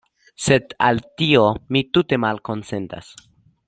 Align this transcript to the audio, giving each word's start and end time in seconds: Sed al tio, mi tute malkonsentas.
Sed 0.45 0.73
al 0.87 1.03
tio, 1.21 1.43
mi 1.77 1.85
tute 1.99 2.21
malkonsentas. 2.27 3.15